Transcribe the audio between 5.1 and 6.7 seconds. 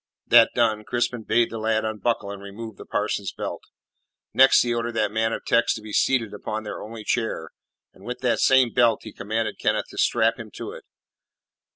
man of texts to be seated upon